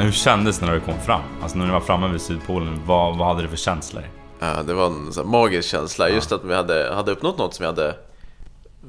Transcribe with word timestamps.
Hur 0.00 0.12
kändes 0.12 0.58
det 0.58 0.66
när 0.66 0.74
du 0.74 0.80
kom 0.80 0.98
fram? 0.98 1.22
Alltså 1.42 1.58
när 1.58 1.66
du 1.66 1.72
var 1.72 1.80
framme 1.80 2.08
vid 2.08 2.20
Sydpolen, 2.20 2.80
vad, 2.86 3.18
vad 3.18 3.28
hade 3.28 3.42
du 3.42 3.48
för 3.48 3.56
känslor? 3.56 4.04
Ja, 4.40 4.62
det 4.62 4.74
var 4.74 4.86
en 4.86 5.12
här 5.16 5.24
magisk 5.24 5.68
känsla. 5.68 6.08
Just 6.08 6.32
att 6.32 6.44
vi 6.44 6.54
hade, 6.54 6.94
hade 6.94 7.12
uppnått 7.12 7.38
något 7.38 7.54
som 7.54 7.62
vi 7.62 7.66
hade 7.66 7.96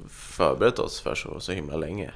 förberett 0.10 0.80
oss 0.80 1.02
för 1.02 1.16
så, 1.16 1.40
så 1.40 1.52
himla 1.52 1.76
länge. 1.76 2.12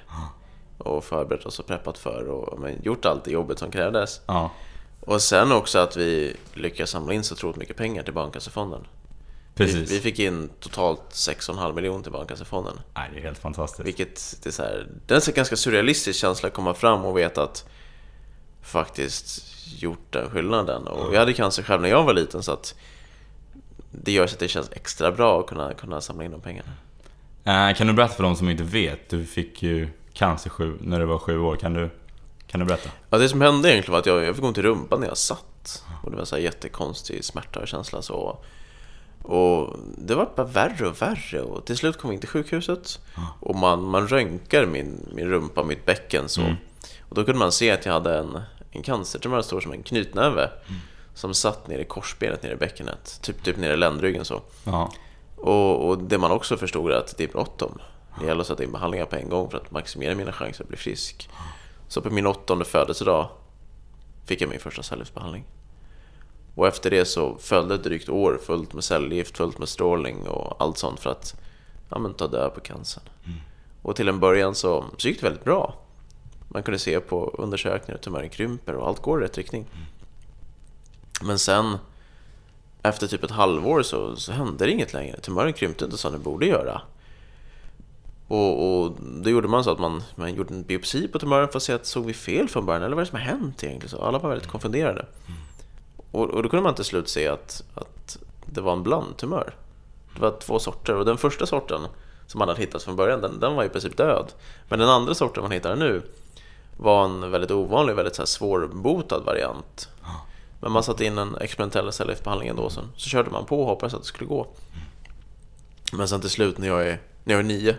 Och 0.77 1.04
förberett 1.04 1.45
oss 1.45 1.59
och 1.59 1.68
preppat 1.68 1.98
för 1.98 2.30
och 2.30 2.59
men, 2.59 2.84
gjort 2.84 3.05
allt 3.05 3.23
det 3.23 3.31
jobbet 3.31 3.59
som 3.59 3.71
krävdes. 3.71 4.21
Ja. 4.26 4.52
Och 4.99 5.21
sen 5.21 5.52
också 5.52 5.80
att 5.80 5.98
vi 5.98 6.35
lyckades 6.54 6.90
samla 6.90 7.13
in 7.13 7.23
så 7.23 7.34
otroligt 7.34 7.57
mycket 7.57 7.77
pengar 7.77 8.04
till 8.04 8.13
Barnkassefonden. 8.13 8.88
Vi, 9.54 9.66
Precis. 9.66 9.91
vi 9.91 9.99
fick 9.99 10.20
in 10.20 10.49
totalt 10.59 11.02
6,5 11.12 11.73
miljoner 11.73 12.04
till 12.04 12.12
Barnkassefonden. 12.12 12.80
Nej, 12.96 13.09
det 13.13 13.20
är 13.20 13.24
helt 13.24 13.40
fantastiskt. 13.40 13.87
Vilket 13.87 14.37
det 14.43 14.49
är, 14.49 14.52
så 14.52 14.63
här, 14.63 14.87
det 15.07 15.13
är 15.13 15.15
en 15.15 15.21
så 15.21 15.32
ganska 15.32 15.55
surrealistisk 15.55 16.20
känsla 16.20 16.48
att 16.48 16.54
komma 16.54 16.74
fram 16.74 17.05
och 17.05 17.18
veta 17.18 17.43
att 17.43 17.65
faktiskt 18.66 19.44
gjort 19.82 20.08
den 20.10 20.30
skillnaden. 20.30 20.88
Och 20.88 21.13
jag 21.13 21.20
hade 21.20 21.34
cancer 21.34 21.63
själv 21.63 21.82
när 21.82 21.90
jag 21.90 22.04
var 22.04 22.13
liten 22.13 22.44
så 22.44 22.52
att 22.52 22.76
det 23.91 24.12
gör 24.12 24.27
så 24.27 24.34
att 24.34 24.40
det 24.40 24.48
känns 24.48 24.71
extra 24.71 25.12
bra 25.12 25.40
att 25.40 25.48
kunna, 25.48 25.74
kunna 25.74 26.02
samla 26.02 26.24
in 26.24 26.32
de 26.32 26.41
pengarna. 26.41 26.70
Eh, 27.43 27.76
kan 27.76 27.88
du 27.88 27.93
berätta 27.93 28.13
för 28.13 28.24
de 28.24 28.36
som 28.36 28.49
inte 28.49 28.63
vet? 28.63 29.10
Du 29.10 29.26
fick 29.26 29.63
ju 29.63 29.90
cancer 30.13 30.49
sju, 30.49 30.77
när 30.82 30.99
du 30.99 31.05
var 31.05 31.18
sju 31.18 31.40
år. 31.40 31.55
Kan 31.55 31.74
du, 31.74 31.90
kan 32.48 32.60
du 32.60 32.66
berätta? 32.66 32.90
Ja, 33.10 33.18
det 33.18 33.30
som 33.30 33.41
hände 33.41 33.71
egentligen 33.71 33.91
var 33.91 33.99
att 33.99 34.05
jag, 34.05 34.24
jag 34.24 34.36
fick 34.36 34.46
ont 34.46 34.58
i 34.58 34.62
rumpan 34.62 34.99
när 34.99 35.08
jag 35.08 35.18
satt. 35.18 35.84
Och 36.04 36.12
det 36.12 36.18
var 36.18 36.26
så 36.26 36.36
här 36.36 36.43
jättekonstig 36.43 37.26
smärta 37.26 37.60
och 37.60 37.68
känsla 37.68 38.02
så. 38.02 38.38
Och 39.21 39.76
det 39.98 40.16
var 40.16 40.30
bara 40.36 40.48
värre 40.48 40.88
och 40.88 41.02
värre 41.02 41.41
och 41.41 41.66
till 41.66 41.77
slut 41.77 41.98
kom 41.98 42.10
vi 42.10 42.13
in 42.13 42.20
till 42.20 42.30
sjukhuset. 42.30 42.99
Och 43.40 43.55
man, 43.55 43.84
man 43.84 44.08
röntgar 44.08 44.66
min, 44.66 45.10
min 45.13 45.27
rumpa, 45.27 45.63
mitt 45.63 45.86
bäcken 45.86 46.30
så. 46.30 46.41
Och 47.10 47.16
då 47.16 47.24
kunde 47.24 47.40
man 47.40 47.52
se 47.52 47.71
att 47.71 47.86
jag 47.86 47.93
hade 47.93 48.18
en, 48.18 48.41
en 48.76 48.84
cancertumör 48.84 49.41
stor 49.41 49.62
som 49.62 49.71
en 49.71 49.84
knytnäve. 49.84 50.49
Som 51.13 51.34
satt 51.34 51.68
nere 51.68 51.81
i 51.81 51.85
korsbenet, 51.85 52.43
nere 52.43 52.54
i 52.54 52.55
bäckenet. 52.55 53.20
Typ, 53.21 53.43
typ 53.43 53.57
nere 53.57 53.73
i 53.73 53.77
ländryggen 53.77 54.26
så. 54.26 54.41
Ja. 54.63 54.91
Och, 55.35 55.90
och 55.90 55.98
det 55.98 56.18
man 56.18 56.31
också 56.31 56.57
förstod 56.57 56.91
är 56.91 56.96
att 56.96 57.18
det 57.18 57.23
är 57.23 57.27
bråttom. 57.27 57.81
Det 58.20 58.26
gäller 58.26 58.41
att 58.41 58.48
sätta 58.48 58.63
in 58.63 58.71
behandlingar 58.71 59.05
på 59.05 59.15
en 59.15 59.29
gång 59.29 59.49
för 59.49 59.57
att 59.57 59.71
maximera 59.71 60.15
mina 60.15 60.31
chanser 60.31 60.63
att 60.63 60.70
bli 60.70 60.77
frisk. 60.77 61.29
Så 61.87 62.01
på 62.01 62.09
min 62.09 62.27
åttonde 62.27 62.65
födelsedag 62.65 63.29
fick 64.25 64.41
jag 64.41 64.50
min 64.50 64.59
första 64.59 64.84
cellgiftsbehandling. 64.84 65.46
Och 66.56 66.68
efter 66.68 66.90
det 66.90 67.06
så 67.06 67.38
följde 67.38 67.75
ett 67.75 67.84
drygt 67.84 68.09
år 68.09 68.40
fullt 68.46 68.73
med 68.73 68.84
cellgift, 68.84 69.38
fullt 69.38 69.57
med 69.57 69.69
strålning 69.69 70.28
och 70.28 70.62
allt 70.62 70.78
sånt 70.78 71.00
för 71.00 71.09
att 71.09 71.35
ja, 71.90 72.00
men, 72.00 72.13
ta 72.13 72.28
död 72.28 72.53
på 72.53 72.59
cancern. 72.59 73.03
Och 73.81 73.96
till 73.96 74.07
en 74.07 74.19
början 74.19 74.56
så, 74.56 74.85
så 74.97 75.07
gick 75.07 75.19
det 75.19 75.25
väldigt 75.25 75.44
bra. 75.44 75.84
Man 76.56 76.64
kunde 76.64 76.80
se 76.80 77.00
på 77.00 77.36
undersökningar 77.38 77.96
att 77.96 78.02
tumören 78.02 78.30
krymper 78.30 78.76
och 78.76 78.88
allt 78.88 79.02
går 79.02 79.22
i 79.22 79.26
rätt 79.26 79.38
riktning. 79.38 79.66
Men 81.22 81.40
sen 81.40 81.78
efter 82.82 83.08
typ 83.08 83.24
ett 83.24 83.32
halvår 83.32 83.82
så, 83.82 84.16
så 84.16 84.32
hände 84.32 84.66
det 84.66 84.72
inget 84.72 84.94
längre. 84.94 85.20
Tumören 85.20 85.54
krympte 85.54 85.86
inte 85.86 85.98
som 85.98 86.12
den 86.12 86.22
borde 86.22 86.46
göra. 86.46 86.82
Och, 88.28 88.84
och 88.84 88.98
då 89.02 89.30
gjorde 89.30 89.48
man 89.48 89.64
så 89.64 89.72
att 89.72 89.80
man, 89.80 90.04
man 90.16 90.34
gjorde 90.34 90.54
en 90.54 90.64
biopsi 90.64 91.08
på 91.08 91.20
tumören 91.20 91.48
för 91.48 91.58
att 91.58 91.64
se 91.64 91.74
att 91.74 91.86
såg 91.86 92.06
vi 92.06 92.14
fel 92.14 92.50
från 92.50 92.66
början 92.66 92.84
eller 92.84 92.96
vad 92.96 93.02
är 93.02 93.06
det 93.06 93.10
som 93.10 93.20
har 93.20 93.26
hänt 93.26 93.64
egentligen? 93.64 93.90
Så 93.90 94.02
alla 94.02 94.20
var 94.20 94.30
väldigt 94.30 94.50
konfunderade. 94.50 95.06
Och, 96.12 96.30
och 96.30 96.44
då 96.44 96.50
kunde 96.50 96.64
man 96.64 96.76
till 96.76 96.86
slut 96.86 97.10
se 97.10 97.28
att, 97.28 97.64
att 97.74 98.18
det 98.46 98.62
var 98.62 98.74
en 98.74 98.84
blandtumör. 98.84 99.56
Det 100.14 100.22
var 100.22 100.40
två 100.40 100.60
sorter 100.60 100.96
och 100.96 101.06
den 101.06 101.18
första 101.18 101.46
sorten 101.46 101.82
som 102.28 102.40
man 102.40 102.48
hade 102.48 102.62
hittat 102.62 102.84
från 102.84 102.96
början, 102.96 103.22
den, 103.22 103.40
den 103.40 103.56
var 103.56 103.64
i 103.64 103.70
princip 103.70 103.98
död. 103.98 104.34
Men 104.70 104.80
den 104.80 104.90
andra 104.90 105.14
sorten 105.14 105.44
man 105.44 105.52
hittade 105.52 105.76
nu 105.76 106.02
var 106.78 107.06
en 107.06 107.31
väldigt 107.31 107.52
ovanlig, 107.52 107.96
väldigt 107.96 108.16
så 108.16 108.22
här 108.22 108.28
svårbotad 108.28 109.19
variant. 109.19 109.90
Men 110.59 110.72
man 110.72 110.84
satte 110.84 111.06
in 111.06 111.18
en 111.18 111.38
experimentell 111.38 111.91
cellgiftsbehandling 111.91 112.50
ändå 112.50 112.69
sen. 112.69 112.91
Så 112.96 113.09
körde 113.09 113.30
man 113.30 113.46
på 113.46 113.62
och 113.62 113.68
hoppades 113.68 113.94
att 113.94 114.02
det 114.02 114.08
skulle 114.08 114.28
gå. 114.28 114.47
Men 115.94 116.08
sen 116.08 116.22
till 116.22 116.30
slut 116.30 116.58
när 116.58 116.68
jag 116.68 116.88
är, 116.88 117.02
när 117.24 117.34
jag 117.34 117.40
är 117.40 117.44
nio 117.44 117.75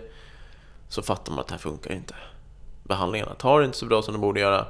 så 0.89 1.03
fattar 1.03 1.33
man 1.33 1.41
att 1.41 1.47
det 1.47 1.55
här 1.55 1.59
funkar 1.59 1.93
inte. 1.93 2.15
Behandlingarna 2.83 3.35
tar 3.35 3.63
inte 3.63 3.79
så 3.79 3.87
bra 3.87 4.03
som 4.03 4.15
de 4.15 4.21
borde 4.21 4.41
göra. 4.41 4.67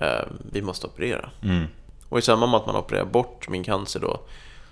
Eh, 0.00 0.24
vi 0.52 0.62
måste 0.62 0.86
operera. 0.86 1.30
Mm. 1.42 1.64
Och 2.08 2.18
i 2.18 2.22
samband 2.22 2.50
med 2.50 2.60
att 2.60 2.66
man 2.66 2.76
opererar 2.76 3.04
bort 3.04 3.48
min 3.48 3.64
cancer 3.64 4.00
då 4.00 4.20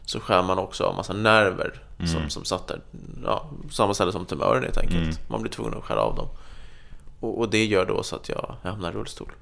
så 0.04 0.20
skär 0.20 0.42
man 0.42 0.58
också 0.58 0.84
av 0.84 0.96
massa 0.96 1.12
nerver 1.12 1.82
som, 2.06 2.30
som 2.30 2.44
satt 2.44 2.68
där. 2.68 2.80
Ja, 3.24 3.50
samma 3.70 3.94
ställe 3.94 4.12
som 4.12 4.26
tumören 4.26 4.62
helt 4.62 4.78
enkelt. 4.78 5.28
Man 5.30 5.42
blir 5.42 5.52
tvungen 5.52 5.74
att 5.78 5.84
skära 5.84 6.00
av 6.00 6.16
dem. 6.16 6.28
Och, 7.22 7.38
och 7.38 7.50
det 7.50 7.64
gör 7.64 7.86
då 7.86 8.02
så 8.02 8.16
att 8.16 8.28
jag, 8.28 8.56
jag 8.62 8.70
hamnar 8.70 8.90
i 8.90 8.94
rullstol. 8.94 9.32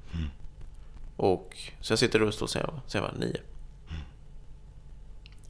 Och, 1.15 1.57
så 1.81 1.91
jag 1.91 1.99
sitter 1.99 2.19
i 2.19 2.21
rullstol 2.21 2.47
sen 2.47 2.61
jag, 2.65 2.73
sen 2.87 3.03
jag 3.03 3.11
var 3.11 3.19
nio. 3.19 3.37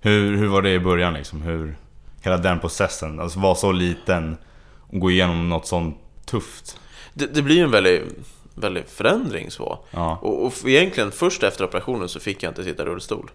Hur, 0.01 0.37
hur 0.37 0.47
var 0.47 0.61
det 0.61 0.73
i 0.73 0.79
början 0.79 1.13
liksom? 1.13 1.41
Hur, 1.41 1.77
hela 2.21 2.37
den 2.37 2.59
processen, 2.59 3.19
alltså 3.19 3.39
vara 3.39 3.55
så 3.55 3.71
liten 3.71 4.37
och 4.79 4.99
gå 4.99 5.11
igenom 5.11 5.49
något 5.49 5.67
sånt 5.67 5.97
tufft. 6.25 6.79
Det, 7.13 7.25
det 7.25 7.41
blir 7.41 7.55
ju 7.55 7.63
en 7.63 7.71
väldigt, 7.71 8.03
väldigt 8.55 8.89
förändring 8.89 9.51
så. 9.51 9.79
Ja. 9.91 10.17
Och, 10.21 10.45
och 10.45 10.53
egentligen 10.65 11.11
först 11.11 11.43
efter 11.43 11.65
operationen 11.65 12.09
så 12.09 12.19
fick 12.19 12.43
jag 12.43 12.51
inte 12.51 12.63
sitta 12.63 12.83
i 12.83 12.85
rullstol. 12.85 13.31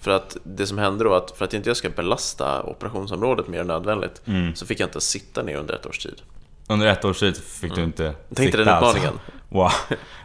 För 0.00 0.10
att 0.10 0.36
det 0.44 0.66
som 0.66 0.78
hände 0.78 1.04
då, 1.04 1.14
att 1.14 1.30
för 1.30 1.44
att 1.44 1.54
inte 1.54 1.70
jag 1.70 1.76
ska 1.76 1.90
belasta 1.90 2.62
operationsområdet 2.62 3.48
mer 3.48 3.60
än 3.60 3.66
nödvändigt, 3.66 4.22
så 4.54 4.66
fick 4.66 4.80
jag 4.80 4.86
inte 4.86 5.00
sitta 5.00 5.42
ner 5.42 5.56
under 5.56 5.74
ett 5.74 5.86
års 5.86 5.98
tid. 5.98 6.22
Under 6.72 6.86
ett 6.86 7.04
års 7.04 7.20
tid 7.20 7.36
fick 7.36 7.74
du 7.74 7.82
inte 7.82 8.14
Tänkte 8.34 8.58
den 8.58 8.68
utmaningen. 8.68 9.08
Alltså. 9.08 9.20
Wow. 9.48 9.70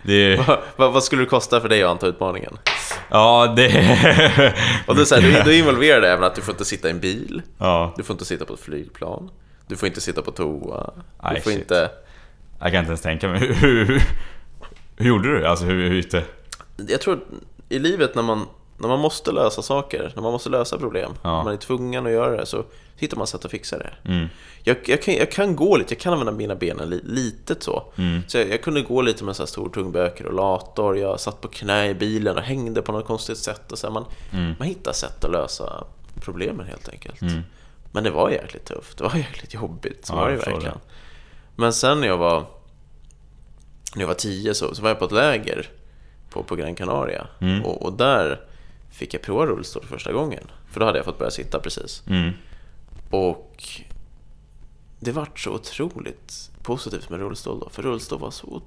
Är... 0.03 0.37
Va, 0.47 0.59
va, 0.75 0.89
vad 0.89 1.03
skulle 1.03 1.21
det 1.21 1.25
kosta 1.25 1.61
för 1.61 1.69
dig 1.69 1.83
att 1.83 1.89
anta 1.89 2.07
utmaningen? 2.07 2.57
Ja, 3.09 3.53
det... 3.57 4.53
Och 4.87 4.95
då, 4.95 5.05
så 5.05 5.15
här, 5.15 5.37
då, 5.37 5.43
då 5.45 5.51
involverar 5.51 6.01
det 6.01 6.09
även 6.09 6.23
att 6.23 6.35
du 6.35 6.41
får 6.41 6.53
inte 6.53 6.65
sitta 6.65 6.87
i 6.87 6.91
en 6.91 6.99
bil, 6.99 7.41
Ja, 7.57 7.93
du 7.97 8.03
får 8.03 8.13
inte 8.13 8.25
sitta 8.25 8.45
på 8.45 8.53
ett 8.53 8.59
flygplan, 8.59 9.29
du 9.67 9.75
får 9.75 9.87
inte 9.87 10.01
sitta 10.01 10.21
på 10.21 10.31
toa, 10.31 10.93
du 10.95 11.01
Aj, 11.17 11.41
får 11.41 11.51
shit. 11.51 11.59
inte... 11.59 11.89
jag 12.59 12.71
kan 12.71 12.79
inte 12.79 12.89
ens 12.89 13.01
tänka 13.01 13.27
mig. 13.27 13.39
Hur, 13.39 13.85
hur, 13.85 14.01
hur 14.97 15.07
gjorde 15.07 15.39
du? 15.39 15.47
Alltså 15.47 15.65
hur, 15.65 15.89
hur 15.89 15.95
gick 15.95 16.11
det? 16.11 16.23
Jag 16.87 17.01
tror 17.01 17.19
i 17.69 17.79
livet 17.79 18.15
när 18.15 18.23
man, 18.23 18.45
när 18.77 18.87
man 18.87 18.99
måste 18.99 19.31
lösa 19.31 19.61
saker, 19.61 20.11
när 20.15 20.23
man 20.23 20.31
måste 20.31 20.49
lösa 20.49 20.77
problem, 20.77 21.11
Ja. 21.23 21.37
när 21.37 21.43
man 21.43 21.53
är 21.53 21.57
tvungen 21.57 22.05
att 22.05 22.11
göra 22.11 22.37
det, 22.37 22.45
så 22.45 22.63
hittar 22.95 23.17
man 23.17 23.27
sätt 23.27 23.45
att 23.45 23.51
fixa 23.51 23.77
det. 23.77 23.93
Mm. 24.05 24.27
Jag, 24.63 24.77
jag, 24.85 25.01
kan, 25.01 25.13
jag 25.13 25.31
kan 25.31 25.55
gå 25.55 25.77
lite, 25.77 25.93
jag 25.93 26.01
kan 26.01 26.13
använda 26.13 26.31
mina 26.31 26.55
ben 26.55 26.77
li, 26.77 27.01
litet 27.03 27.63
så. 27.63 27.83
Mm. 27.95 28.21
Så 28.27 28.37
jag, 28.37 28.49
jag 28.49 28.61
kunde 28.61 28.81
gå 28.81 29.01
lite 29.01 29.23
med 29.23 29.35
sån 29.35 29.43
här 29.43 29.47
stor 29.47 29.69
tung 29.69 29.91
bökrullator, 29.91 30.97
jag 30.97 31.19
satt 31.19 31.41
på 31.41 31.47
knä 31.47 31.87
i 31.89 31.93
bilen 31.93 32.37
och 32.37 32.43
hängde 32.43 32.81
på 32.81 32.91
något 32.91 33.05
konstigt 33.07 33.37
sätt. 33.37 33.71
Och 33.71 33.77
så 33.77 33.87
här, 33.87 33.93
man, 33.93 34.05
man 34.59 34.67
hittar 34.67 34.91
sätt 34.93 35.23
att 35.23 35.31
lösa 35.31 35.83
problemen 36.21 36.65
helt 36.65 36.89
enkelt. 36.89 37.21
Mm. 37.21 37.41
Men 37.91 38.03
det 38.03 38.09
var 38.09 38.29
jäkligt 38.29 38.65
tufft, 38.65 38.97
det 38.97 39.03
var 39.03 39.15
jäkligt 39.15 39.53
jobbigt, 39.53 40.05
så 40.05 40.13
Ja, 40.13 40.17
var 40.17 40.29
det 40.29 40.35
verkligen. 40.37 40.77
Men 41.55 41.73
sen 41.73 42.01
när 42.01 42.07
jag 42.07 42.17
var, 42.17 42.45
när 43.95 44.01
jag 44.01 44.07
var 44.07 44.13
tio 44.15 44.53
så, 44.53 44.75
så 44.75 44.81
var 44.81 44.89
jag 44.89 44.99
på 44.99 45.05
ett 45.05 45.11
läger 45.11 45.69
på, 46.29 46.43
på 46.43 46.55
Gran 46.55 46.75
Canaria. 46.75 47.27
Mm. 47.41 47.65
Och, 47.65 47.81
och 47.85 47.93
där 47.93 48.41
fick 48.97 49.13
jag 49.13 49.21
prova 49.21 49.45
rullstol 49.45 49.81
för 49.83 49.89
första 49.89 50.11
gången. 50.11 50.43
För 50.71 50.79
då 50.79 50.85
hade 50.85 50.97
jag 50.99 51.05
fått 51.05 51.17
börja 51.17 51.31
sitta 51.31 51.59
precis. 51.59 52.03
Mm. 52.07 52.31
Och 53.09 53.63
det 54.99 55.11
vart 55.11 55.39
så 55.39 55.51
otroligt 55.51 56.51
positivt 56.63 57.09
med 57.09 57.19
rullstol 57.19 57.59
då. 57.59 57.69
För 57.69 57.83
rullstol 57.83 58.19
var 58.19 58.31
så 58.31 58.61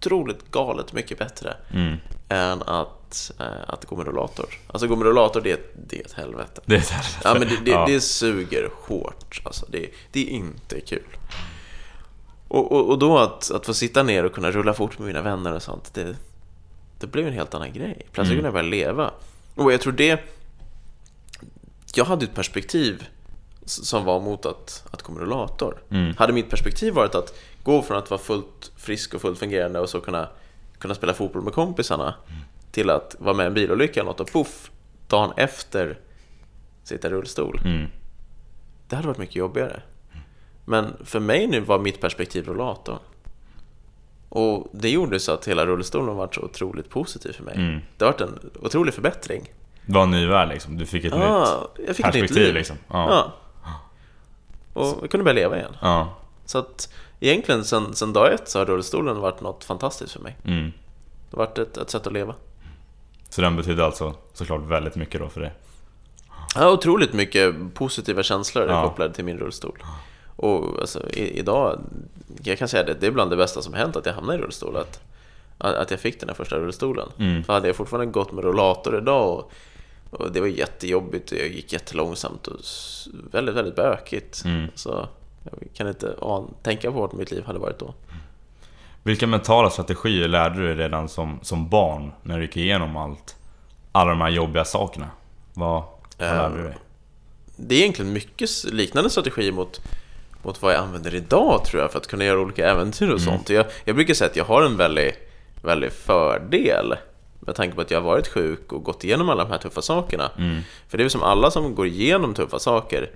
otroligt 0.00 0.50
galet 0.50 0.92
mycket 0.92 1.18
bättre 1.18 1.56
Mm. 1.72 1.96
än 2.28 2.62
att, 2.62 3.32
eh, 3.40 3.46
att 3.66 3.84
gå 3.84 3.96
med 3.96 4.06
rollator. 4.06 4.46
Alltså 4.66 4.86
gå 4.86 4.96
med 4.96 5.06
rollator, 5.06 5.40
det, 5.40 5.60
det 5.88 6.00
är 6.00 6.04
ett 6.04 6.12
helvete. 6.12 6.60
Det 6.64 6.74
är 6.74 6.78
ett 6.78 6.88
helvete. 6.90 7.20
Ja, 7.24 7.34
men 7.38 7.48
det, 7.48 7.64
det, 7.64 7.70
Ja. 7.70 7.84
det 7.88 8.00
suger 8.00 8.70
hårt. 8.72 9.40
Alltså, 9.44 9.66
det, 9.68 9.90
det 10.12 10.20
är 10.20 10.30
inte 10.30 10.80
kul. 10.80 11.16
Och, 12.48 12.72
och, 12.72 12.90
och 12.90 12.98
då 12.98 13.18
att, 13.18 13.50
att 13.50 13.66
få 13.66 13.74
sitta 13.74 14.02
ner 14.02 14.24
och 14.24 14.32
kunna 14.32 14.50
rulla 14.50 14.74
fort 14.74 14.98
med 14.98 15.06
mina 15.06 15.22
vänner 15.22 15.54
och 15.54 15.62
sånt, 15.62 15.94
det, 15.94 16.16
det 17.00 17.06
blev 17.06 17.26
en 17.26 17.32
helt 17.32 17.54
annan 17.54 17.72
grej. 17.72 18.06
Plötsligt 18.12 18.36
kunde 18.36 18.46
jag 18.46 18.52
börja 18.54 18.68
leva. 18.68 19.10
Och 19.56 19.72
jag 19.72 19.80
tror 19.80 19.92
det... 19.92 20.20
Jag 21.94 22.04
hade 22.04 22.24
ett 22.24 22.34
perspektiv 22.34 23.06
som 23.64 24.04
var 24.04 24.20
mot 24.20 24.46
att, 24.46 24.84
att 24.90 25.08
rullator. 25.08 25.82
Mm. 25.90 26.16
Hade 26.16 26.32
mitt 26.32 26.50
perspektiv 26.50 26.94
varit 26.94 27.14
att 27.14 27.34
gå 27.62 27.82
från 27.82 27.98
att 27.98 28.10
vara 28.10 28.20
fullt 28.20 28.72
frisk 28.76 29.14
och 29.14 29.20
fullt 29.20 29.38
fungerande 29.38 29.80
och 29.80 29.88
så 29.88 30.00
kunna, 30.00 30.28
kunna 30.78 30.94
spela 30.94 31.14
fotboll 31.14 31.42
med 31.42 31.52
kompisarna 31.52 32.14
till 32.70 32.90
att 32.90 33.16
vara 33.18 33.34
med 33.34 33.44
i 33.44 33.46
en 33.46 33.54
bilolycka 33.54 34.00
eller 34.00 34.10
något 34.10 34.20
och 34.20 34.32
poff, 34.32 34.70
dagen 35.08 35.32
efter 35.36 35.98
sitta 36.84 37.08
i 37.08 37.10
rullstol. 37.10 37.60
Mm. 37.64 37.86
Det 38.88 38.96
hade 38.96 39.08
varit 39.08 39.18
mycket 39.18 39.36
jobbigare. 39.36 39.82
Men 40.64 40.96
för 41.04 41.20
mig 41.20 41.46
nu 41.46 41.60
var 41.60 41.78
mitt 41.78 42.00
perspektiv 42.00 42.46
rullatorn. 42.46 42.98
Och 44.28 44.68
det 44.72 44.90
gjorde 44.90 45.20
så 45.20 45.32
att 45.32 45.48
hela 45.48 45.66
rullstolen 45.66 46.16
var 46.16 46.28
så 46.32 46.40
otroligt 46.40 46.90
positiv 46.90 47.32
för 47.32 47.42
mig. 47.44 47.54
Mm. 47.56 47.80
Det 47.96 48.04
har 48.04 48.12
varit 48.12 48.20
en 48.20 48.38
otrolig 48.62 48.94
förbättring. 48.94 49.52
Det 49.86 49.92
var 49.92 50.02
en 50.02 50.10
ny 50.10 50.26
värld 50.26 50.48
liksom. 50.48 50.78
Du 50.78 50.86
fick 50.86 51.04
ett 51.04 51.12
nytt 51.12 51.22
Ah, 51.22 51.68
jag 51.86 51.96
fick 51.96 52.06
ett 52.06 52.14
nytt 52.14 52.22
perspektiv 52.22 52.54
liksom. 52.54 52.76
Ja. 52.88 53.08
Ja. 53.10 53.32
Och 54.72 54.98
jag 55.02 55.10
kunde 55.10 55.24
börja 55.24 55.34
leva 55.34 55.56
igen. 55.58 55.76
Ja. 55.82 56.14
Så 56.44 56.58
att 56.58 56.92
egentligen 57.20 57.64
sen, 57.64 57.94
sen 57.94 58.12
dag 58.12 58.32
ett 58.32 58.48
så 58.48 58.58
har 58.58 58.66
rullstolen 58.66 59.20
varit 59.20 59.40
något 59.40 59.64
fantastiskt 59.64 60.12
för 60.12 60.20
mig. 60.20 60.36
Mm. 60.44 60.72
Det 61.30 61.36
har 61.36 61.46
varit 61.46 61.58
ett, 61.58 61.76
ett 61.76 61.90
sätt 61.90 62.06
att 62.06 62.12
leva. 62.12 62.34
Så 63.28 63.40
den 63.42 63.56
betydde 63.56 63.84
alltså 63.84 64.14
såklart 64.32 64.62
väldigt 64.62 64.94
mycket 64.96 65.20
då 65.20 65.28
för 65.28 65.40
dig. 65.40 65.52
Har 66.54 66.72
otroligt 66.72 67.12
mycket 67.12 67.74
positiva 67.74 68.22
känslor 68.22 68.66
Ja. 68.68 68.82
kopplade 68.88 69.14
till 69.14 69.24
min 69.24 69.38
rullstol. 69.38 69.78
Och 70.36 70.80
alltså, 70.80 71.10
i, 71.10 71.38
idag, 71.38 71.80
jag 72.42 72.58
kan 72.58 72.68
säga 72.68 72.84
det, 72.84 72.94
det 72.94 73.06
är 73.06 73.10
bland 73.10 73.30
det 73.30 73.36
bästa 73.36 73.62
som 73.62 73.74
hänt 73.74 73.96
att 73.96 74.06
jag 74.06 74.12
hamnade 74.12 74.38
i 74.38 74.42
rullstol. 74.42 74.76
Att, 74.76 75.00
att 75.58 75.90
jag 75.90 76.00
fick 76.00 76.20
den 76.20 76.28
här 76.28 76.36
första 76.36 76.56
rullstolen. 76.56 77.08
Mm. 77.18 77.44
För 77.44 77.52
hade 77.52 77.66
jag 77.66 77.76
fortfarande 77.76 78.12
gått 78.12 78.32
med 78.32 78.44
rollator 78.44 78.98
idag 78.98 79.38
och, 79.38 79.52
och 80.10 80.32
det 80.32 80.40
var 80.40 80.46
jättejobbigt 80.46 81.32
och 81.32 81.38
jag 81.38 81.48
gick 81.48 81.72
jättelångsamt 81.72 82.46
och 82.46 82.60
väldigt, 83.32 83.54
väldigt 83.54 83.76
bökigt. 83.76 84.42
Mm. 84.44 84.70
Så 84.74 85.08
jag 85.44 85.68
kan 85.74 85.88
inte 85.88 86.14
an, 86.22 86.54
tänka 86.62 86.92
på 86.92 87.00
vart 87.00 87.12
mitt 87.12 87.30
liv 87.30 87.44
hade 87.46 87.58
varit 87.58 87.78
då. 87.78 87.94
Vilka 89.02 89.26
mentala 89.26 89.70
strategier 89.70 90.28
lärde 90.28 90.56
du 90.56 90.66
dig 90.66 90.74
redan 90.74 91.08
som, 91.08 91.38
som 91.42 91.68
barn 91.68 92.12
när 92.22 92.36
du 92.36 92.44
gick 92.44 92.56
igenom 92.56 92.96
allt? 92.96 93.36
Alla 93.92 94.10
de 94.10 94.20
här 94.20 94.30
jobbiga 94.30 94.64
sakerna. 94.64 95.10
Vad, 95.54 95.82
vad 96.18 96.28
Ehm, 96.28 96.36
lärde 96.36 96.56
du 96.56 96.62
dig? 96.62 96.78
Det 97.56 97.74
är 97.74 97.78
egentligen 97.78 98.12
mycket 98.12 98.50
liknande 98.64 99.10
strategier 99.10 99.52
mot, 99.52 99.80
mot 100.46 100.62
vad 100.62 100.74
jag 100.74 100.80
använder 100.80 101.14
idag 101.14 101.64
tror 101.64 101.82
jag 101.82 101.92
för 101.92 101.98
att 101.98 102.06
kunna 102.06 102.24
göra 102.24 102.40
olika 102.40 102.70
äventyr 102.70 103.08
och 103.10 103.20
sånt. 103.20 103.50
Jag, 103.50 103.66
jag 103.84 103.96
brukar 103.96 104.14
säga 104.14 104.30
att 104.30 104.36
jag 104.36 104.44
har 104.44 104.62
en 104.62 104.76
väldigt, 104.76 105.14
väldigt 105.62 105.92
fördel 105.92 106.94
med 107.40 107.54
tanke 107.54 107.74
på 107.74 107.80
att 107.80 107.90
jag 107.90 108.00
har 108.00 108.06
varit 108.06 108.28
sjuk 108.28 108.72
och 108.72 108.82
gått 108.84 109.04
igenom 109.04 109.28
alla 109.28 109.44
de 109.44 109.50
här 109.50 109.58
tuffa 109.58 109.82
sakerna. 109.82 110.30
För 110.88 110.98
det 110.98 111.04
är 111.04 111.08
som 111.08 111.22
alla 111.22 111.50
som 111.50 111.74
går 111.74 111.86
igenom 111.86 112.34
tuffa 112.34 112.58
saker, 112.58 113.10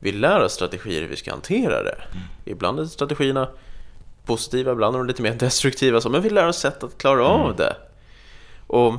vi 0.00 0.12
lär 0.12 0.40
oss 0.40 0.52
strategier 0.52 1.00
hur 1.00 1.08
vi 1.08 1.16
ska 1.16 1.30
hantera 1.30 1.82
det. 1.82 1.96
Ibland 2.44 2.80
är 2.80 2.84
strategierna 2.84 3.48
positiva, 4.26 4.72
ibland 4.72 4.94
är 4.94 4.98
de 4.98 5.06
lite 5.06 5.22
mer 5.22 5.34
destruktiva, 5.34 6.00
så, 6.00 6.08
men 6.08 6.22
vi 6.22 6.30
lär 6.30 6.48
oss 6.48 6.58
sätt 6.58 6.82
att 6.84 6.98
klara 6.98 7.24
av 7.24 7.56
det. 7.56 7.76
Och 8.66 8.94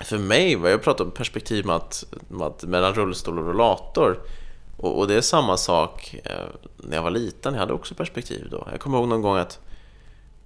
för 0.00 0.18
mig, 0.18 0.56
vad 0.56 0.72
jag 0.72 0.82
pratar 0.82 1.04
om 1.04 1.10
perspektiv 1.10 1.66
med 1.66 1.76
att, 1.76 2.04
med 2.28 2.46
att 2.46 2.64
mellan 2.64 2.94
rullstol 2.94 3.38
och 3.38 3.46
rullator 3.46 4.18
och, 4.78 4.98
och 4.98 5.08
det 5.08 5.14
är 5.14 5.20
samma 5.20 5.56
sak 5.56 6.14
eh, 6.24 6.46
när 6.76 6.96
jag 6.96 7.02
var 7.02 7.10
liten, 7.10 7.54
jag 7.54 7.60
hade 7.60 7.72
också 7.72 7.94
perspektiv 7.94 8.48
då. 8.50 8.68
Jag 8.70 8.80
kommer 8.80 8.98
ihåg 8.98 9.08
någon 9.08 9.22
gång 9.22 9.36
att 9.36 9.60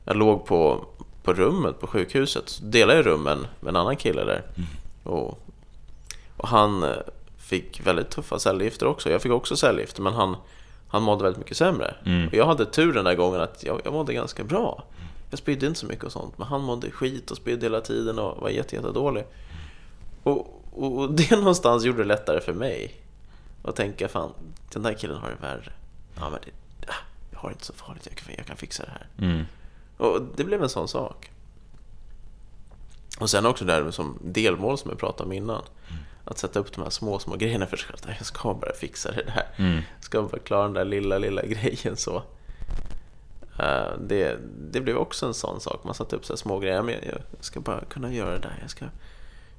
jag 0.05 0.17
låg 0.17 0.47
på, 0.47 0.85
på 1.23 1.33
rummet 1.33 1.81
på 1.81 1.87
sjukhuset, 1.87 2.49
så 2.49 2.65
delade 2.65 2.99
jag 2.99 3.07
rummen 3.07 3.47
med 3.61 3.69
en 3.69 3.77
annan 3.77 3.97
kille 3.97 4.25
där. 4.25 4.43
Och, 5.05 5.39
och 6.37 6.49
han 6.49 6.83
eh, 6.83 6.97
fick 7.39 7.87
väldigt 7.87 8.11
tuffa 8.11 8.39
cellgifter 8.39 8.87
också. 8.87 9.11
Jag 9.11 9.23
fick 9.23 9.33
också 9.33 9.57
cellgifter, 9.57 10.03
men 10.03 10.13
han, 10.13 10.37
han 10.89 11.03
mådde 11.03 11.23
väldigt 11.23 11.39
mycket 11.39 11.57
sämre. 11.57 11.95
Mm. 12.05 12.29
Och 12.29 12.35
jag 12.35 12.47
hade 12.47 12.67
tur 12.67 12.93
den 12.93 13.05
där 13.05 13.15
gången 13.15 13.41
att 13.41 13.65
jag, 13.65 13.81
jag 13.85 13.93
mådde 13.93 14.13
ganska 14.13 14.45
bra. 14.45 14.85
Jag 15.31 15.39
spydde 15.39 15.67
inte 15.67 15.81
så 15.81 15.87
mycket 15.87 16.05
och 16.05 16.13
sånt, 16.13 16.39
men 16.39 16.47
han 16.47 16.63
mådde 16.63 16.91
skit 16.91 17.31
och 17.31 17.37
spydde 17.37 17.67
hela 17.67 17.81
tiden 17.81 18.19
och 18.19 18.43
var 18.43 18.49
jätte, 18.49 18.77
jätte 18.77 18.93
dålig. 18.93 19.25
Och, 20.23 20.63
och, 20.73 20.99
och 20.99 21.13
det 21.13 21.31
någonstans 21.37 21.85
gjorde 21.85 21.99
det 21.99 22.09
lättare 22.09 22.41
för 22.41 22.53
mig 22.53 23.02
att 23.65 23.77
tänka, 23.77 24.09
fan, 24.09 24.33
den 24.73 24.83
där 24.83 24.95
killen 24.95 25.17
har 25.17 25.29
det 25.29 25.47
värre. 25.47 25.73
Ja, 26.15 26.31
men 26.31 26.41
det, 26.81 26.87
ah, 26.87 26.95
jag 27.31 27.39
har 27.39 27.49
det 27.49 27.53
inte 27.53 27.65
så 27.65 27.73
farligt, 27.73 28.07
jag 28.07 28.17
kan, 28.17 28.35
jag 28.37 28.47
kan 28.47 28.57
fixa 28.57 28.85
det 28.85 28.91
här. 28.91 29.07
Mm. 29.19 29.45
Och 29.97 30.23
det 30.37 30.45
blev 30.45 30.63
en 30.63 30.69
sån 30.69 30.89
sak. 30.89 31.31
Och 33.21 33.31
sen 33.31 33.47
också 33.47 33.65
det 33.65 33.73
här 33.73 33.91
som 33.91 34.19
delmål 34.23 34.79
som 34.79 34.91
jag 34.91 34.99
pratade 34.99 35.27
om 35.27 35.33
innan. 35.33 35.63
Att 36.25 36.39
sätta 36.39 36.59
upp 36.59 36.73
de 36.73 36.83
här 36.83 36.91
små, 36.91 37.19
små 37.19 37.37
grejerna 37.37 37.67
för 37.67 37.77
sig 37.77 37.89
själv. 37.89 38.15
Jag 38.19 38.27
ska 38.27 38.55
bara 38.55 38.73
fixa 38.73 39.13
det 39.13 39.23
där. 39.23 39.47
Mm. 39.57 39.75
Jag 39.75 40.05
ska 40.05 40.23
bara 40.23 40.39
klara 40.39 40.63
den 40.63 40.73
där 40.73 40.85
lilla, 40.85 41.19
lilla 41.19 41.43
grejen 41.47 41.97
så. 41.97 42.23
Eh, 43.59 43.99
det, 44.01 44.39
det 44.71 44.81
blev 44.81 44.97
också 44.97 45.27
en 45.27 45.35
sån 45.35 45.61
sak. 45.61 45.85
Man 45.85 45.95
satte 45.95 46.17
upp 46.17 46.25
så 46.25 46.33
här 46.33 46.39
små 46.39 46.59
grejer. 46.59 46.83
Men 46.83 46.95
jag 46.95 47.21
ska 47.41 47.61
bara 47.61 47.85
kunna 47.85 48.13
göra 48.13 48.31
det 48.31 48.39
där. 48.39 48.59
Jag 48.61 48.71
ska, 48.71 48.87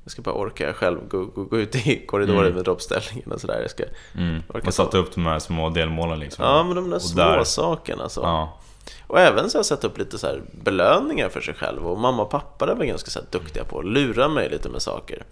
jag 0.04 0.12
ska 0.12 0.22
bara 0.22 0.36
orka 0.36 0.74
själv 0.74 1.08
gå, 1.08 1.26
gå, 1.26 1.44
gå 1.44 1.58
ut 1.60 1.76
i 1.76 2.06
korridoren 2.08 2.40
Mm. 2.42 2.54
med 2.56 2.64
droppställningen 2.64 3.32
och 3.32 3.42
sådär. 3.42 3.60
Jag 3.62 3.70
ska 3.72 3.84
Mm. 4.18 4.44
orka 4.50 4.64
Man 4.64 4.72
satte 4.74 4.98
upp 4.98 5.16
de 5.16 5.26
här 5.26 5.40
små 5.40 5.70
delmålen 5.70 6.20
liksom. 6.20 6.46
Ja, 6.46 6.64
men 6.64 6.76
de 6.76 6.90
där 6.90 6.96
Och 6.96 7.02
små 7.02 7.22
där- 7.24 7.44
sakerna 7.44 8.10
så. 8.10 8.22
Ja. 8.22 8.60
Och 9.08 9.20
även 9.20 9.50
så 9.50 9.58
har 9.58 9.60
jag 9.60 9.66
satt 9.66 9.84
upp 9.84 9.98
lite 9.98 10.18
så 10.18 10.28
här 10.28 10.42
belöningar 10.52 11.30
för 11.30 11.42
sig 11.42 11.54
själv. 11.54 11.88
Och 11.88 12.00
mamma 12.00 12.24
och 12.24 12.30
pappa 12.30 12.66
där 12.66 12.76
var 12.76 12.86
ganska 12.86 13.10
så 13.12 13.20
duktiga 13.32 13.64
på 13.64 13.80
att 13.80 13.86
lura 13.86 14.28
mig 14.28 14.50
lite 14.50 14.70
med 14.70 14.82
saker. 14.82 15.24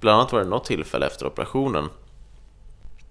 Bland 0.00 0.20
annat 0.20 0.32
var 0.32 0.40
det 0.40 0.46
något 0.46 0.64
tillfälle 0.64 1.06
efter 1.06 1.26
operationen. 1.26 1.88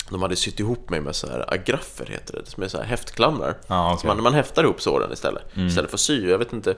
De 0.10 0.22
hade 0.22 0.36
sytt 0.36 0.60
ihop 0.60 0.90
mig 0.90 1.02
med 1.02 1.16
så 1.16 1.28
här 1.28 1.54
agraffer 1.54 2.06
heter 2.06 2.34
det, 2.34 2.50
som 2.52 2.64
är 2.64 2.68
så 2.68 2.78
här 2.78 2.86
häftklamrar. 2.86 3.58
Ja, 3.68 3.88
okej. 3.94 4.02
Så 4.02 4.08
man, 4.08 4.24
man 4.24 4.34
häftar 4.34 4.64
ihop 4.64 4.82
såren 4.82 5.12
istället, 5.14 5.44
istället 5.58 5.90
för 5.90 5.98
att 5.98 6.02
sy. 6.02 6.30
Jag 6.30 6.38
vet 6.38 6.54
inte, 6.54 6.76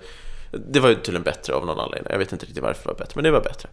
det 0.51 0.79
var 0.79 0.89
ju 0.89 0.95
tydligen 0.95 1.23
bättre 1.23 1.53
av 1.53 1.65
någon 1.65 1.79
anledning. 1.79 2.11
Jag 2.11 2.19
vet 2.19 2.31
inte 2.31 2.45
riktigt 2.45 2.63
varför 2.63 2.83
det 2.83 2.89
var 2.89 2.95
bättre, 2.99 3.11
men 3.15 3.23
det 3.23 3.31
var 3.31 3.41
bättre. 3.41 3.69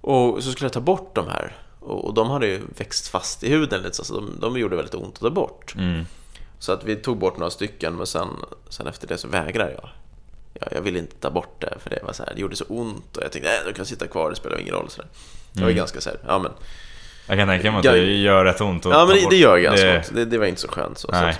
Och 0.00 0.42
så 0.44 0.50
skulle 0.52 0.66
jag 0.66 0.72
ta 0.72 0.80
bort 0.80 1.14
de 1.14 1.28
här. 1.28 1.56
Och, 1.80 2.14
de 2.14 2.30
hade 2.30 2.46
ju 2.46 2.60
växt 2.76 3.08
fast 3.08 3.44
i 3.44 3.50
huden 3.50 3.82
lite, 3.82 4.04
så 4.04 4.14
de, 4.14 4.38
de 4.40 4.58
gjorde 4.58 4.76
väldigt 4.76 4.94
ont 4.94 5.14
att 5.14 5.20
ta 5.20 5.30
bort. 5.30 5.74
Mm. 5.78 6.06
Så 6.58 6.72
att 6.72 6.84
vi 6.84 6.96
tog 6.96 7.18
bort 7.18 7.36
några 7.36 7.50
stycken, 7.50 7.96
men 7.96 8.06
sen, 8.06 8.28
sen 8.68 8.86
efter 8.86 9.06
det 9.08 9.18
så 9.18 9.28
vägrade 9.28 9.72
jag. 9.72 9.88
jag. 10.52 10.68
Jag 10.72 10.82
ville 10.82 10.98
inte 10.98 11.16
ta 11.16 11.30
bort 11.30 11.60
det, 11.60 11.74
för 11.80 11.90
det 11.90 12.00
var 12.06 12.12
så 12.12 12.22
här, 12.24 12.34
det 12.34 12.40
gjorde 12.40 12.56
så 12.56 12.64
ont. 12.68 13.16
Och 13.16 13.22
jag 13.24 13.32
tänkte, 13.32 13.50
nej, 13.50 13.60
de 13.66 13.72
kan 13.72 13.86
sitta 13.86 14.06
kvar, 14.06 14.30
det 14.30 14.36
spelar 14.36 14.58
ingen 14.60 14.74
roll. 14.74 14.90
Så 14.90 15.02
där. 15.02 15.08
Jag 15.52 15.60
var 15.60 15.68
Mm. 15.68 15.76
ganska 15.76 16.00
så 16.00 16.10
här, 16.10 16.18
ja 16.26 16.38
men, 16.38 16.52
Jag 17.28 17.38
kan 17.38 17.48
tänka 17.48 17.70
mig 17.70 17.78
att 17.78 17.84
det 17.84 17.98
gör 18.14 18.44
rätt 18.44 18.60
ont 18.60 18.86
att 18.86 18.92
ja, 18.92 19.06
men 19.06 19.16
det, 19.16 19.26
det 19.30 19.36
gör 19.36 19.58
ganska 19.58 19.86
det... 19.86 19.96
ont. 19.98 20.14
Det, 20.14 20.24
det 20.24 20.38
var 20.38 20.46
inte 20.46 20.60
så 20.60 20.68
skönt. 20.68 20.98
Så, 20.98 21.08
så 21.08 21.12
Nej. 21.12 21.30
att, 21.30 21.38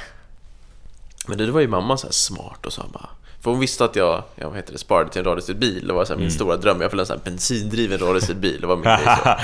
men 1.28 1.38
det, 1.38 1.46
det 1.46 1.52
var 1.52 1.60
ju 1.60 1.68
mamma 1.68 1.96
så 1.96 2.12
smart 2.12 2.66
och 2.66 2.72
sa 2.72 2.84
bara, 2.92 3.08
för 3.44 3.50
hon 3.50 3.60
visste 3.60 3.84
att 3.84 3.96
jag, 3.96 4.22
jag 4.34 4.46
vad 4.48 4.56
heter 4.56 4.72
det, 4.72 4.78
sparade 4.78 5.10
till 5.10 5.18
en 5.18 5.24
radiostyrd 5.24 5.58
bil. 5.58 5.86
Det 5.86 5.92
var 5.92 6.04
så 6.04 6.12
här 6.12 6.18
min 6.18 6.24
Mm. 6.26 6.30
stora 6.34 6.56
dröm. 6.56 6.80
Jag 6.80 6.88
ville 6.90 7.02
ha 7.02 7.14
en 7.14 7.20
bensindriven 7.24 7.98
radiostyrd 7.98 8.36
bil. 8.36 8.60
Det 8.60 8.66
var 8.66 8.76
min 8.76 8.84
grej. 8.84 9.36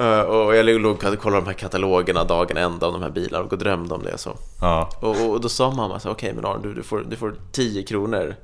Eh, 0.00 0.20
och 0.20 0.56
jag 0.56 0.66
låg 0.66 1.04
och 1.04 1.18
kollade 1.18 1.40
de 1.42 1.46
här 1.46 1.52
katalogerna 1.54 2.24
dagen 2.24 2.56
ända 2.56 2.86
om 2.86 2.92
de 2.92 3.02
här 3.02 3.10
bilarna 3.10 3.44
och 3.44 3.58
drömde 3.58 3.94
om 3.94 4.02
det. 4.02 4.18
Så. 4.18 4.36
ja. 4.60 4.90
Och, 5.00 5.30
och 5.30 5.40
då 5.40 5.48
sa 5.48 5.70
mamma 5.70 6.00
så 6.00 6.10
okej 6.10 6.32
men 6.34 6.44
Aron, 6.44 6.62
du, 6.62 6.74
du, 6.74 6.82
får, 6.82 7.04
du 7.08 7.16
får 7.16 7.34
10 7.52 7.82
kronor 7.82 8.36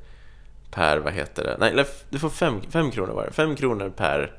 per, 0.70 0.98
vad 0.98 1.12
heter 1.12 1.42
det? 1.44 1.56
Nej, 1.74 1.84
du 2.10 2.18
får 2.18 2.30
5 2.30 2.90
kronor 2.90 3.12
var 3.12 3.24
det. 3.24 3.32
5 3.32 3.56
kronor 3.56 3.92
per, 3.96 4.32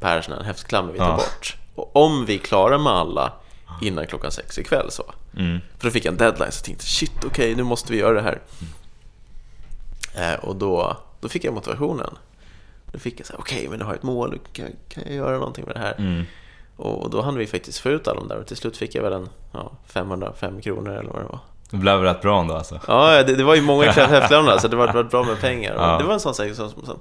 per 0.00 0.20
sån 0.20 0.34
här 0.34 0.42
häftklammer 0.42 0.92
vi 0.92 0.98
tar 0.98 1.08
Ja. 1.08 1.16
bort. 1.16 1.56
Och 1.74 1.96
om 1.96 2.26
vi 2.26 2.38
klarar 2.38 2.78
med 2.78 2.92
alla 2.92 3.32
innan 3.82 4.06
klockan 4.06 4.30
sex 4.30 4.58
ikväll 4.58 4.90
så. 4.90 5.12
Mm. 5.36 5.58
För 5.78 5.84
då 5.86 5.90
fick 5.90 6.04
jag 6.04 6.12
en 6.12 6.18
deadline 6.18 6.52
så 6.52 6.58
jag 6.58 6.64
tänkte 6.64 6.84
shit, 6.84 7.24
okej 7.26 7.54
nu 7.54 7.62
måste 7.62 7.92
vi 7.92 7.98
göra 7.98 8.12
det 8.14 8.22
här. 8.22 8.40
Eh, 8.42 8.66
och 10.42 10.56
då, 10.56 10.96
då 11.20 11.28
fick 11.28 11.44
jag 11.44 11.54
motivationen. 11.54 12.10
Då 12.92 12.98
fick 12.98 13.20
jag 13.20 13.26
så 13.26 13.32
här, 13.32 13.40
okej 13.40 13.66
men 13.70 13.78
jag 13.78 13.86
har 13.86 13.94
ett 13.94 14.02
mål, 14.02 14.38
kan, 14.52 14.66
kan 14.88 15.02
jag 15.06 15.14
göra 15.14 15.38
någonting 15.38 15.64
med 15.66 15.74
det 15.74 15.80
här? 15.80 15.94
Mm. 15.98 16.24
Och 16.76 17.10
då 17.10 17.22
hann 17.22 17.36
vi 17.36 17.46
faktiskt 17.46 17.78
få 17.78 17.88
ut 17.88 18.08
alla 18.08 18.20
de 18.20 18.28
där 18.28 18.36
och 18.36 18.46
till 18.46 18.56
slut 18.56 18.76
fick 18.76 18.94
jag 18.94 19.02
väl 19.02 19.12
en 19.12 19.28
ja, 19.52 19.72
505 19.86 20.60
kronor 20.60 20.90
eller 20.92 21.10
vad 21.10 21.22
det 21.22 21.28
var. 21.28 21.38
Det 21.70 21.76
blev 21.76 22.00
rätt 22.02 22.20
bra 22.22 22.40
ändå 22.40 22.54
alltså. 22.54 22.80
Ja, 22.88 23.22
det, 23.22 23.36
det 23.36 23.44
var 23.44 23.54
ju 23.54 23.62
många 23.62 23.90
häftlämnar 23.90 24.58
så 24.58 24.68
det 24.68 24.76
var, 24.76 24.86
det 24.86 24.92
var 24.92 25.04
bra 25.04 25.24
med 25.24 25.40
pengar. 25.40 25.74
Ja. 25.76 25.98
Det 25.98 26.04
var 26.04 26.14
en 26.14 26.20
sån 26.20 26.34
sak 26.34 26.54
som, 26.54 26.70
som, 26.70 26.98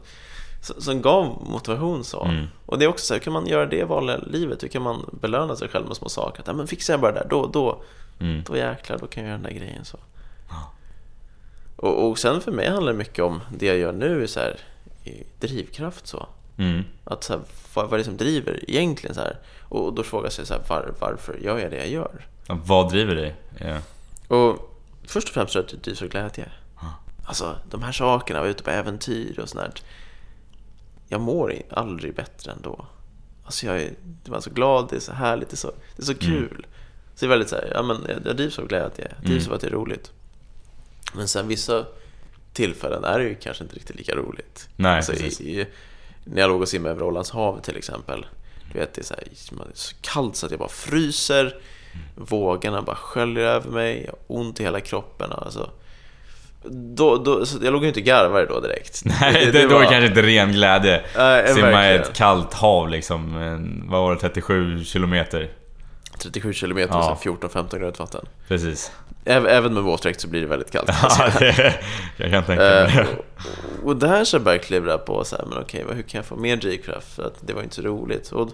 som, 0.61 0.81
som 0.81 1.01
gav 1.01 1.25
motivation 1.49 2.03
så. 2.03 2.23
Mm. 2.23 2.45
Och 2.65 2.79
det 2.79 2.85
är 2.85 2.89
också 2.89 3.05
så 3.05 3.13
här, 3.13 3.19
hur 3.19 3.23
kan 3.23 3.33
man 3.33 3.47
göra 3.47 3.65
det 3.65 3.75
i 3.79 3.83
vanliga 3.83 4.17
livet? 4.17 4.63
Hur 4.63 4.67
kan 4.67 4.81
man 4.81 5.05
belöna 5.21 5.55
sig 5.55 5.67
själv 5.69 5.87
med 5.87 5.95
små 5.95 6.09
saker? 6.09 6.41
Att, 6.41 6.47
ja, 6.47 6.53
men 6.53 6.67
fixar 6.67 6.93
jag 6.93 7.01
bara 7.01 7.11
det 7.11 7.19
där, 7.19 7.27
då, 7.29 7.47
då, 7.47 7.81
Mm. 8.21 8.43
då 8.47 8.57
jäklar, 8.57 8.97
då 8.97 9.07
kan 9.07 9.23
jag 9.23 9.27
göra 9.29 9.41
den 9.41 9.53
där 9.53 9.59
grejen 9.59 9.85
så. 9.85 9.97
Och, 11.81 12.09
och 12.09 12.19
sen 12.19 12.41
för 12.41 12.51
mig 12.51 12.69
handlar 12.69 12.91
det 12.91 12.97
mycket 12.97 13.23
om 13.23 13.41
det 13.57 13.65
jag 13.65 13.77
gör 13.77 13.91
nu, 13.91 14.23
är 14.23 14.27
så 14.27 14.39
här, 14.39 14.59
drivkraft 15.39 16.07
så. 16.07 16.27
Mm. 16.57 16.83
Att 17.03 17.23
så 17.23 17.33
här, 17.33 17.41
vad, 17.73 17.85
vad 17.85 17.93
är 17.93 17.97
det 17.97 18.03
som 18.03 18.17
driver 18.17 18.69
egentligen 18.69 19.15
så 19.15 19.21
här? 19.21 19.37
Och 19.61 19.93
då 19.93 20.03
frågar 20.03 20.29
sig 20.29 20.45
så 20.45 20.53
här, 20.53 20.61
var, 20.67 20.93
varför 20.99 21.37
gör 21.37 21.59
jag 21.59 21.71
det 21.71 21.77
jag 21.77 21.87
gör? 21.87 22.27
Ja, 22.47 22.59
Vad 22.63 22.89
driver 22.89 23.15
dig? 23.15 23.35
Ja. 23.59 23.77
Och 24.37 24.75
först 25.03 25.27
och 25.27 25.33
främst 25.33 25.53
så 25.53 25.59
är 25.59 25.65
det 25.69 25.83
drivs 25.83 26.01
av 26.01 26.07
glädje. 26.07 26.51
Alltså 27.25 27.55
de 27.69 27.83
här 27.83 27.91
sakerna, 27.91 28.39
vara 28.39 28.49
ute 28.49 28.63
på 28.63 28.69
äventyr 28.69 29.39
och 29.39 29.49
sånt 29.49 29.63
där. 29.63 29.81
Jag 31.07 31.21
mår 31.21 31.53
aldrig 31.69 32.15
bättre 32.15 32.51
ändå. 32.51 32.85
Alltså 33.45 33.65
jag 33.65 33.81
är, 33.81 33.93
var 34.25 34.41
så 34.41 34.49
glad, 34.49 34.87
det 34.89 34.95
är 34.95 34.99
så 34.99 35.13
härligt, 35.13 35.49
det 35.49 35.53
är 35.53 35.57
så, 35.57 35.71
det 35.95 36.01
är 36.01 36.05
så 36.05 36.15
kul. 36.15 36.65
Så 37.15 37.25
det 37.25 37.25
är 37.25 37.29
väldigt 37.29 37.49
så 37.49 37.55
här, 37.55 37.71
ja 37.73 37.81
men 37.81 37.97
jag, 38.07 38.17
jag 38.25 38.37
drivs 38.37 38.59
av 38.59 38.67
glädje, 38.67 39.11
jag 39.15 39.29
drivs 39.29 39.47
av 39.47 39.53
att 39.53 39.61
det 39.61 39.67
är 39.67 39.71
roligt. 39.71 40.11
Men 41.13 41.27
sen 41.27 41.47
vissa 41.47 41.85
tillfällen 42.53 43.03
är 43.03 43.19
det 43.19 43.25
ju 43.25 43.35
kanske 43.35 43.63
inte 43.63 43.75
riktigt 43.75 43.95
lika 43.95 44.15
roligt. 44.15 44.69
Nej, 44.75 44.95
alltså, 44.95 45.13
i, 45.13 45.59
i, 45.59 45.65
när 46.23 46.41
jag 46.41 46.49
låg 46.49 46.61
och 46.61 46.69
simmade 46.69 46.95
över 46.95 47.03
Ålands 47.03 47.31
hav 47.31 47.61
till 47.61 47.77
exempel. 47.77 48.25
Du 48.73 48.79
vet, 48.79 48.93
det 48.93 49.01
är 49.01 49.05
så, 49.05 49.13
här, 49.13 49.23
det 49.23 49.55
är 49.55 49.69
så 49.73 49.95
kallt 50.01 50.35
så 50.35 50.45
att 50.45 50.51
jag 50.51 50.59
bara 50.59 50.69
fryser. 50.69 51.55
Vågorna 52.15 52.81
bara 52.81 52.95
sköljer 52.95 53.43
över 53.43 53.71
mig, 53.71 54.03
jag 54.05 54.11
har 54.11 54.39
ont 54.41 54.59
i 54.59 54.63
hela 54.63 54.79
kroppen. 54.79 55.31
Alltså. 55.31 55.69
Då, 56.71 57.17
då, 57.17 57.43
jag 57.61 57.73
låg 57.73 57.81
ju 57.81 57.87
inte 57.87 57.99
och 57.99 58.05
garvade 58.05 58.45
då 58.45 58.59
direkt. 58.59 59.01
Nej, 59.21 59.45
det, 59.45 59.67
då 59.67 59.75
är 59.75 59.79
det 59.79 59.85
kanske 59.85 60.05
inte 60.07 60.21
ren 60.21 60.51
glädje. 60.51 61.03
Nej, 61.17 61.53
Simma 61.55 61.91
i 61.91 61.95
ett 61.95 62.13
kallt 62.13 62.53
hav 62.53 62.89
liksom, 62.89 63.35
en- 63.35 63.83
vad 63.89 64.01
var 64.01 64.13
det, 64.15 64.19
37 64.21 64.83
kilometer? 64.83 65.49
37 66.19 66.53
kilometer 66.53 66.93
Ja. 66.93 67.11
och 67.11 67.17
sen 67.19 67.33
14-15 67.37 67.79
grader 67.79 67.97
vatten. 67.99 68.25
Precis. 68.47 68.91
Äv- 69.25 69.47
Även 69.47 69.73
med 69.73 69.83
våtdräkt 69.83 70.21
så 70.21 70.27
blir 70.27 70.41
det 70.41 70.47
väldigt 70.47 70.71
kallt. 70.71 70.89
Ja, 71.19 71.29
det, 71.39 71.75
jag 72.17 72.31
kan 72.31 72.43
tänka 72.43 72.63
mig 72.63 72.97
Eh, 72.97 73.07
och, 73.83 73.85
och 73.87 73.95
där 73.97 74.23
så 74.23 74.39
började 74.39 74.55
jag 74.57 74.63
klura 74.67 74.97
på 74.97 75.23
så 75.23 75.35
här, 75.35 75.45
men 75.45 75.57
okej, 75.57 75.85
hur 75.93 76.01
kan 76.03 76.17
jag 76.17 76.25
få 76.25 76.35
mer 76.35 76.55
drivkraft? 76.55 77.13
För 77.15 77.23
att 77.23 77.35
det 77.41 77.53
var 77.53 77.63
inte 77.63 77.75
så 77.75 77.81
roligt. 77.81 78.31
Och, 78.31 78.49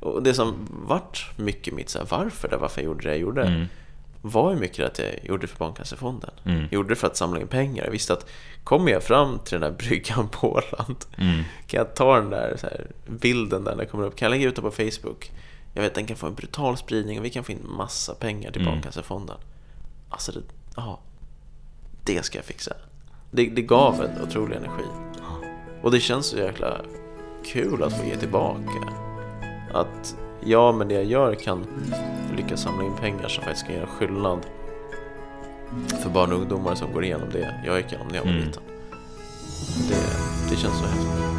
och 0.00 0.22
det 0.22 0.34
som 0.34 0.54
vart 0.86 1.30
mycket 1.36 1.74
mitt 1.74 1.88
så 1.88 1.98
här, 1.98 2.06
varför 2.10 2.48
det, 2.48 2.56
varför 2.56 2.80
jag 2.80 2.86
gjorde 2.86 3.02
det 3.02 3.08
jag 3.10 3.18
gjorde, 3.18 3.42
Mm. 3.42 3.66
var 4.22 4.50
ju 4.52 4.56
mycket 4.58 4.86
att 4.86 4.98
jag 4.98 5.08
gjorde 5.24 5.40
det 5.42 5.46
för 5.46 5.58
Barncancerfonden. 5.58 6.30
Mm. 6.44 6.60
Jag 6.60 6.72
gjorde 6.72 6.88
det 6.88 6.96
för 6.96 7.06
att 7.06 7.16
samla 7.16 7.40
in 7.40 7.46
pengar. 7.48 7.84
Jag 7.84 7.90
visste 7.92 8.12
att 8.12 8.26
kommer 8.64 8.90
jag 8.92 9.02
fram 9.02 9.38
till 9.38 9.60
den 9.60 9.72
där 9.72 9.78
bryggan 9.78 10.28
på 10.28 10.52
Åland, 10.52 10.96
Mm. 11.18 11.42
kan 11.66 11.78
jag 11.78 11.94
ta 11.94 12.16
den 12.16 12.30
där, 12.30 12.56
så 12.60 12.66
här 12.66 12.86
bilden 13.06 13.64
där 13.64 13.70
när 13.70 13.76
den 13.78 13.86
kommer 13.86 14.06
upp, 14.06 14.16
kan 14.16 14.26
jag 14.26 14.30
lägga 14.30 14.48
ut 14.48 14.54
den 14.56 14.64
på 14.64 14.70
Facebook? 14.70 15.30
Jag 15.76 15.82
vet, 15.82 15.94
den 15.94 16.06
kan 16.06 16.16
få 16.16 16.26
en 16.26 16.34
brutal 16.34 16.76
spridning 16.76 17.18
och 17.18 17.24
vi 17.24 17.30
kan 17.30 17.44
få 17.44 17.52
in 17.52 17.66
massa 17.76 18.14
pengar 18.14 18.50
till 18.50 18.60
Mm. 18.62 18.72
Barncancerfonden. 18.74 19.36
Alltså, 20.08 20.32
det, 20.32 20.40
ja, 20.76 20.98
det 22.04 22.22
ska 22.24 22.38
jag 22.38 22.44
fixa. 22.44 22.72
Det, 23.30 23.48
det 23.48 23.62
gav 23.62 24.02
en 24.04 24.22
otrolig 24.22 24.56
energi. 24.56 24.84
Och 25.82 25.90
det 25.90 26.00
känns 26.00 26.26
så 26.26 26.36
jäkla 26.36 26.80
kul 27.44 27.82
att 27.82 27.96
få 27.98 28.04
ge 28.04 28.16
tillbaka. 28.16 28.92
Att 29.74 30.16
jag 30.44 30.74
med 30.74 30.86
det 30.88 30.94
jag 30.94 31.04
gör 31.04 31.34
kan 31.34 31.66
lyckas 32.36 32.62
samla 32.62 32.84
in 32.84 32.96
pengar 33.00 33.28
som 33.28 33.44
faktiskt 33.44 33.66
kan 33.66 33.74
göra 33.74 33.86
skillnad 33.86 34.46
för 36.02 36.10
barn 36.10 36.32
och 36.32 36.38
ungdomar 36.38 36.74
som 36.74 36.92
går 36.92 37.04
igenom 37.04 37.28
det 37.32 37.62
jag 37.66 37.76
gick 37.76 37.86
igenom 37.92 38.08
när 38.08 38.14
jag 38.16 38.24
var 38.24 38.30
Mm. 38.30 38.44
liten. 38.44 38.62
Det, 39.88 40.06
det 40.50 40.56
känns 40.56 40.78
så 40.78 40.84
häftigt. 40.84 41.35